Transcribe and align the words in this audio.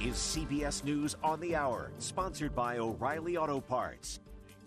Is 0.00 0.14
CBS 0.14 0.82
News 0.84 1.16
on 1.22 1.40
the 1.40 1.54
Hour, 1.54 1.90
sponsored 1.98 2.54
by 2.54 2.78
O'Reilly 2.78 3.36
Auto 3.36 3.60
Parts. 3.60 4.18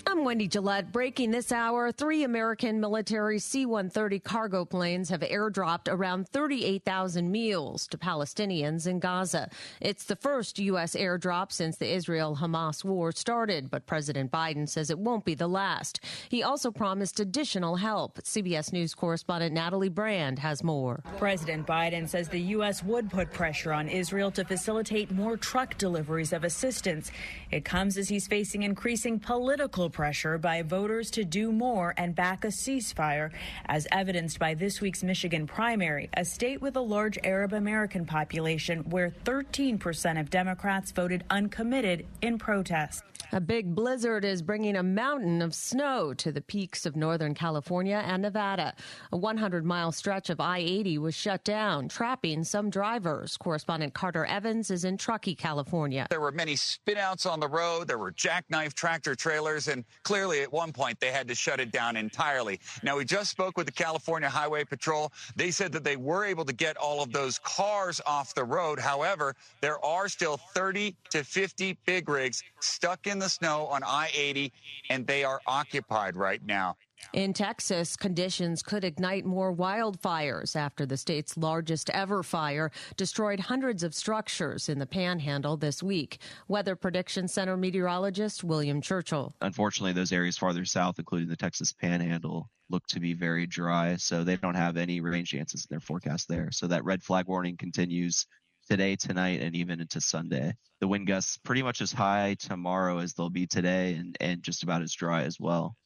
I'm 0.08 0.24
Wendy 0.24 0.48
Gillette. 0.48 0.92
Breaking 0.92 1.32
this 1.32 1.52
hour, 1.52 1.92
three 1.92 2.24
American 2.24 2.80
military 2.80 3.40
C 3.40 3.66
130 3.66 4.20
cargo 4.20 4.64
planes 4.64 5.10
have 5.10 5.22
airdropped 5.22 5.92
around 5.92 6.30
38,000 6.30 7.32
meals 7.32 7.88
to 7.88 7.98
Palestinians 7.98 8.86
in 8.86 9.00
Gaza. 9.00 9.50
It's 9.82 10.04
the 10.04 10.16
first 10.16 10.60
U.S. 10.60 10.96
airdrop 10.96 11.52
since 11.52 11.78
the 11.78 11.92
Israel 11.92 12.38
Hamas 12.40 12.84
war 12.84 13.12
started, 13.12 13.72
but 13.72 13.88
President 13.88 14.32
Biden 14.32 14.70
says 14.70 14.92
it 14.92 15.00
won't 15.00 15.26
be 15.26 15.34
the 15.34 15.48
last. 15.48 16.00
He 16.30 16.44
also 16.44 16.70
promised 16.70 17.20
additional 17.20 17.76
help. 17.76 18.20
CBS 18.22 18.72
News 18.72 18.94
correspondent 18.94 19.56
Natalie 19.56 19.90
Brand 19.90 20.38
has 20.38 20.64
more. 20.64 21.02
President 21.18 21.66
Biden 21.66 22.08
says 22.08 22.30
the 22.30 22.40
U.S. 22.40 22.84
would 22.84 23.10
put 23.10 23.34
pressure 23.34 23.74
on 23.74 23.90
Israel 23.90 24.30
to 24.32 24.46
facilitate 24.46 25.12
more 25.12 25.36
truck 25.36 25.78
deliveries 25.80 26.32
of 26.32 26.44
assistance. 26.44 27.12
It 27.50 27.66
comes 27.66 27.98
as 27.98 28.08
he's 28.08 28.28
facing 28.28 28.64
increasing 28.64 29.20
political 29.20 29.90
pressure 29.96 30.38
by 30.38 30.62
voters 30.62 31.10
to 31.10 31.24
do 31.24 31.54
more 31.54 31.94
and 31.98 32.14
back 32.14 32.44
a 32.44 32.50
ceasefire, 32.50 33.32
as 33.68 33.88
evidenced 33.94 34.38
by 34.38 34.54
this 34.54 34.82
week's 34.82 35.04
Michigan 35.04 35.48
primary, 35.48 36.10
a 36.18 36.26
state 36.26 36.62
with 36.62 36.76
a 36.76 36.82
large 36.82 37.18
Arab 37.24 37.54
American 37.54 38.06
population 38.06 38.80
where 38.90 39.10
13% 39.24 40.20
of 40.20 40.30
Democrats 40.30 40.92
voted 40.92 41.24
uncommitted 41.30 42.06
in 42.22 42.38
protest. 42.38 43.04
A 43.32 43.42
big 43.42 43.74
blizzard 43.74 44.24
is 44.24 44.42
bringing 44.42 44.76
a 44.76 44.84
mountain 44.84 45.42
of 45.42 45.56
snow 45.56 46.14
to 46.16 46.32
the 46.32 46.42
peaks 46.42 46.86
of 46.86 46.96
Northern 46.96 47.34
California 47.34 48.04
and 48.06 48.22
Nevada. 48.22 48.74
A 49.12 49.18
100 49.18 49.66
mile 49.66 49.92
stretch 49.92 50.30
of 50.30 50.40
I 50.40 50.60
80 50.60 51.00
was 51.00 51.16
shut 51.16 51.44
down, 51.44 51.88
trapping 51.90 52.44
some 52.44 52.70
drivers. 52.70 53.38
Correspondent 53.38 53.94
Carter 53.94 54.26
Evans 54.26 54.70
is 54.72 54.84
in 54.84 54.98
Truckee, 54.98 55.36
California. 55.36 56.06
There 56.10 56.22
were 56.22 56.32
many 56.32 56.56
spinouts 56.56 57.30
on 57.30 57.40
the 57.40 57.48
road, 57.48 57.88
there 57.88 57.98
were 57.98 58.12
jackknife 58.12 58.74
tractor 58.74 59.16
trailers, 59.16 59.68
and 59.68 59.85
clearly 60.04 60.42
at 60.42 60.52
one 60.52 60.72
point 60.72 61.00
they 61.00 61.12
had 61.12 61.28
to 61.28 61.36
shut 61.36 61.60
it 61.60 61.72
down 61.72 61.96
entirely. 61.96 62.60
Now, 62.84 62.98
we 62.98 63.06
just 63.06 63.32
spoke 63.32 63.58
with 63.58 63.66
the 63.66 63.72
California 63.72 64.30
Highway 64.30 64.64
Patrol. 64.64 65.12
They 65.36 65.52
said 65.52 65.72
that 65.74 65.84
they 65.84 65.96
were 65.96 66.26
able 66.26 66.46
to 66.46 66.54
get 66.54 66.78
all 66.78 67.02
of 67.02 67.12
those 67.12 67.40
cars 67.40 68.02
off 68.06 68.34
the 68.34 68.44
road. 68.44 68.80
However, 68.80 69.36
there 69.62 69.84
are 69.84 70.08
still 70.10 70.38
30 70.38 70.96
to 71.12 71.24
50 71.24 71.78
big 71.86 72.10
rigs 72.10 72.44
stuck 72.60 73.08
in 73.08 73.20
the 73.20 73.30
snow 73.30 73.68
on 73.68 73.84
I 73.84 74.10
80, 74.14 74.52
and 74.90 75.06
they 75.06 75.24
are 75.24 75.42
occupied 75.48 76.16
right 76.16 76.42
now. 76.46 76.76
In 77.14 77.32
Texas, 77.32 77.96
conditions 77.96 78.62
could 78.62 78.84
ignite 78.84 79.26
more 79.26 79.56
wildfires 79.56 80.56
after 80.56 80.86
the 80.86 80.98
state's 80.98 81.38
largest 81.38 81.90
ever 81.92 82.24
fire 82.24 82.72
destroyed 82.98 83.40
hundreds 83.40 83.84
of 83.84 83.96
structures 83.96 84.68
in 84.68 84.80
the 84.80 84.86
panhandle 84.86 85.56
this 85.56 85.82
week. 85.82 86.20
Weather 86.50 86.76
Prediction 86.76 87.28
Center 87.28 87.56
meteorologist 87.56 88.44
William 88.44 88.82
Churchill. 88.82 89.34
Unfortunately, 89.42 89.94
those 89.94 90.12
areas 90.12 90.38
farther 90.38 90.66
south, 90.66 91.00
including 91.00 91.30
the 91.30 91.38
Texas 91.38 91.72
panhandle, 91.72 92.50
look 92.70 92.86
to 92.88 93.00
be 93.00 93.14
very 93.14 93.46
dry, 93.46 93.96
so 93.96 94.24
they 94.24 94.36
don't 94.36 94.56
have 94.56 94.76
any 94.76 95.00
rain 95.00 95.24
chances 95.24 95.66
in 95.66 95.74
their 95.74 95.80
forecast 95.80 96.28
there. 96.28 96.52
So 96.52 96.68
that 96.68 96.84
red 96.84 97.02
flag 97.02 97.28
warning 97.28 97.56
continues 97.56 98.26
today, 98.68 98.96
tonight, 98.96 99.42
and 99.42 99.56
even 99.56 99.80
into 99.80 100.02
Sunday. 100.02 100.54
The 100.82 100.88
wind 100.88 101.08
gusts 101.08 101.38
pretty 101.38 101.64
much 101.64 101.82
as 101.82 101.94
high 101.94 102.36
tomorrow 102.40 102.98
as 102.98 103.14
they'll 103.14 103.30
be 103.30 103.48
today, 103.48 103.94
and, 103.94 104.18
and 104.20 104.44
just 104.44 104.64
about 104.64 104.82
as 104.82 104.94
dry 104.94 105.24
as 105.24 105.40
well. 105.40 105.78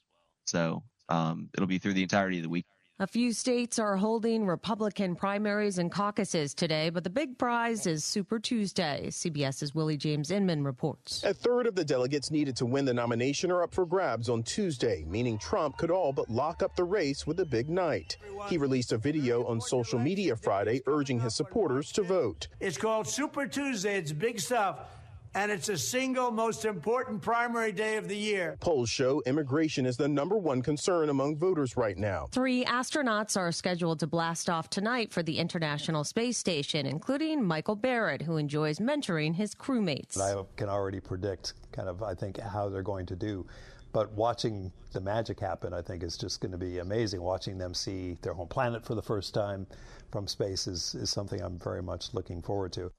So 0.45 0.81
um, 1.09 1.49
it'll 1.53 1.67
be 1.67 1.79
through 1.79 1.93
the 1.93 2.03
entirety 2.03 2.37
of 2.37 2.43
the 2.43 2.49
week. 2.49 2.65
A 3.01 3.07
few 3.07 3.31
states 3.31 3.79
are 3.79 3.95
holding 3.95 4.45
Republican 4.45 5.15
primaries 5.15 5.77
and 5.77 5.89
caucuses 5.89 6.53
today, 6.53 6.89
but 6.89 7.05
the 7.05 7.09
big 7.09 7.37
prize 7.37 7.87
is 7.87 8.03
Super 8.03 8.39
Tuesday. 8.39 9.05
CBS's 9.07 9.73
Willie 9.73 9.95
James 9.95 10.31
Inman 10.31 10.65
reports. 10.65 11.23
A 11.23 11.33
third 11.33 11.65
of 11.65 11.75
the 11.75 11.85
delegates 11.85 12.29
needed 12.29 12.57
to 12.57 12.65
win 12.65 12.83
the 12.83 12.93
nomination 12.93 13.51
are 13.51 13.63
up 13.63 13.73
for 13.73 13.85
grabs 13.85 14.27
on 14.27 14.43
Tuesday, 14.43 15.05
meaning 15.07 15.37
Trump 15.37 15.77
could 15.77 15.91
all 15.91 16.11
but 16.11 16.29
lock 16.29 16.61
up 16.61 16.75
the 16.75 16.83
race 16.83 17.25
with 17.25 17.39
a 17.39 17.45
big 17.45 17.69
night. 17.69 18.17
He 18.49 18.57
released 18.57 18.91
a 18.91 18.97
video 18.97 19.45
on 19.45 19.61
social 19.61 19.97
media 19.97 20.35
Friday 20.35 20.81
urging 20.85 21.21
his 21.21 21.35
supporters 21.35 21.93
to 21.93 22.03
vote. 22.03 22.49
It's 22.59 22.77
called 22.77 23.07
Super 23.07 23.47
Tuesday. 23.47 23.97
It's 23.97 24.11
big 24.11 24.41
stuff 24.41 24.98
and 25.35 25.51
it's 25.51 25.67
the 25.67 25.77
single 25.77 26.31
most 26.31 26.65
important 26.65 27.21
primary 27.21 27.71
day 27.71 27.97
of 27.97 28.07
the 28.07 28.15
year. 28.15 28.57
Polls 28.59 28.89
show 28.89 29.21
immigration 29.25 29.85
is 29.85 29.97
the 29.97 30.07
number 30.07 30.37
one 30.37 30.61
concern 30.61 31.09
among 31.09 31.37
voters 31.37 31.77
right 31.77 31.97
now. 31.97 32.27
Three 32.31 32.65
astronauts 32.65 33.37
are 33.37 33.51
scheduled 33.51 33.99
to 33.99 34.07
blast 34.07 34.49
off 34.49 34.69
tonight 34.69 35.11
for 35.11 35.23
the 35.23 35.37
International 35.37 36.03
Space 36.03 36.37
Station, 36.37 36.85
including 36.85 37.43
Michael 37.43 37.77
Barratt, 37.77 38.21
who 38.21 38.37
enjoys 38.37 38.79
mentoring 38.79 39.35
his 39.35 39.53
crewmates. 39.53 40.19
I 40.19 40.41
can 40.55 40.69
already 40.69 40.99
predict 40.99 41.53
kind 41.71 41.89
of, 41.89 42.01
I 42.03 42.13
think, 42.13 42.39
how 42.39 42.69
they're 42.69 42.81
going 42.81 43.05
to 43.07 43.15
do. 43.15 43.45
But 43.91 44.11
watching 44.11 44.71
the 44.91 45.01
magic 45.01 45.39
happen, 45.39 45.73
I 45.73 45.81
think, 45.81 46.03
is 46.03 46.17
just 46.17 46.41
going 46.41 46.51
to 46.51 46.57
be 46.57 46.77
amazing. 46.77 47.21
Watching 47.21 47.57
them 47.57 47.73
see 47.73 48.17
their 48.21 48.33
home 48.33 48.47
planet 48.47 48.85
for 48.85 48.93
the 48.95 49.01
first 49.01 49.33
time 49.33 49.65
from 50.11 50.27
space 50.27 50.67
is, 50.67 50.95
is 50.95 51.09
something 51.09 51.41
I'm 51.41 51.57
very 51.57 51.81
much 51.81 52.13
looking 52.13 52.41
forward 52.41 52.71
to. 52.73 52.91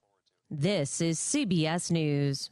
This 0.53 1.01
is 1.01 1.21
CBS 1.21 1.93
News. 1.93 2.51